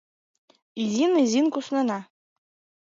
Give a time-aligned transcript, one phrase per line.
[0.83, 1.99] Изин-изин куснена.